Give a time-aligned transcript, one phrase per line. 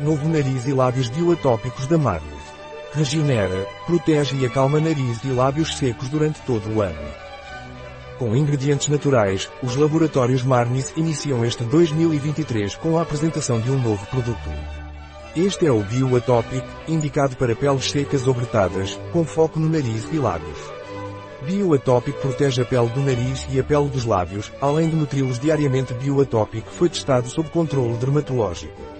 [0.00, 2.42] Novo nariz e lábios bioatópicos da Marnis.
[2.92, 7.08] Regenera, protege e acalma nariz e lábios secos durante todo o ano.
[8.18, 14.04] Com ingredientes naturais, os laboratórios Marnis iniciam este 2023 com a apresentação de um novo
[14.06, 14.50] produto.
[15.36, 20.18] Este é o Bioatopic, indicado para peles secas ou bretadas, com foco no nariz e
[20.18, 20.58] lábios.
[21.46, 25.94] Bioatopic protege a pele do nariz e a pele dos lábios, além de nutri-los diariamente.
[25.94, 28.93] Bioatopic foi testado sob controle dermatológico.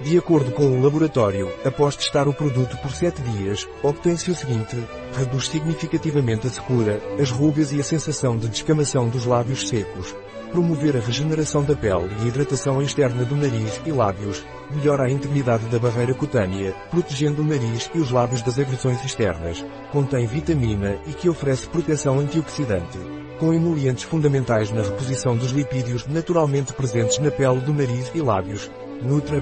[0.00, 4.76] De acordo com o laboratório, após testar o produto por 7 dias, obtém-se o seguinte,
[5.16, 10.14] reduz significativamente a secura, as rugas e a sensação de descamação dos lábios secos,
[10.50, 15.64] promover a regeneração da pele e hidratação externa do nariz e lábios, melhora a integridade
[15.66, 21.12] da barreira cutânea, protegendo o nariz e os lábios das agressões externas, contém vitamina e
[21.12, 22.98] que oferece proteção antioxidante,
[23.38, 28.70] com emolientes fundamentais na reposição dos lipídios naturalmente presentes na pele do nariz e lábios,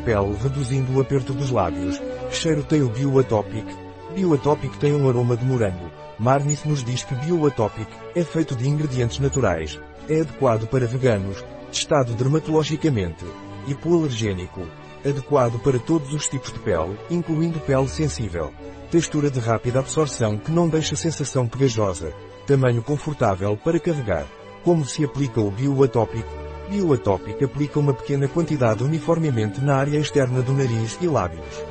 [0.05, 2.01] pele reduzindo o aperto dos lábios.
[2.31, 3.67] Cheiro tem o Bioatopic?
[4.15, 5.91] Bioatopic tem um aroma de morango.
[6.19, 9.81] Marnis nos diz que Bioatopic é feito de ingredientes naturais.
[10.09, 13.25] É adequado para veganos, testado dermatologicamente,
[13.67, 14.63] hipoalergênico,
[15.05, 18.53] adequado para todos os tipos de pele, incluindo pele sensível.
[18.91, 22.13] Textura de rápida absorção que não deixa sensação pegajosa.
[22.47, 24.27] Tamanho confortável para carregar.
[24.65, 26.42] Como se aplica o Bioatopic?
[26.73, 31.63] Bioatopic aplica uma pequena quantidade uniformemente na área externa do nariz e lábios.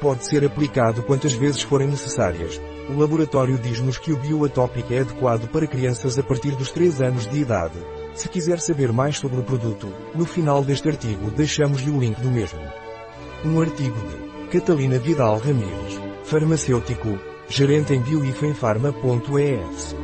[0.00, 2.60] Pode ser aplicado quantas vezes forem necessárias.
[2.90, 7.28] O laboratório diz-nos que o Bioatopic é adequado para crianças a partir dos 3 anos
[7.28, 7.78] de idade.
[8.12, 12.28] Se quiser saber mais sobre o produto, no final deste artigo deixamos-lhe o link do
[12.28, 12.58] mesmo.
[13.44, 20.03] Um artigo de Catalina Vidal Ramírez, farmacêutico, gerente em bioifenfarma.es.